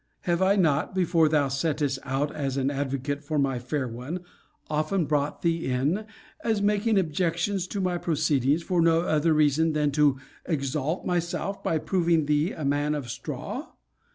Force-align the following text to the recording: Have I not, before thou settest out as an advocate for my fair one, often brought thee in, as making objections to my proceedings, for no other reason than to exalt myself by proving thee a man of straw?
Have 0.21 0.41
I 0.41 0.55
not, 0.55 0.95
before 0.95 1.29
thou 1.29 1.47
settest 1.47 1.99
out 2.01 2.33
as 2.35 2.57
an 2.57 2.71
advocate 2.71 3.23
for 3.23 3.37
my 3.37 3.59
fair 3.59 3.87
one, 3.87 4.21
often 4.67 5.05
brought 5.05 5.43
thee 5.43 5.67
in, 5.67 6.07
as 6.43 6.59
making 6.59 6.97
objections 6.97 7.67
to 7.67 7.79
my 7.79 7.99
proceedings, 7.99 8.63
for 8.63 8.81
no 8.81 9.01
other 9.01 9.31
reason 9.35 9.73
than 9.73 9.91
to 9.91 10.17
exalt 10.45 11.05
myself 11.05 11.63
by 11.63 11.77
proving 11.77 12.25
thee 12.25 12.51
a 12.51 12.65
man 12.65 12.95
of 12.95 13.11
straw? 13.11 13.73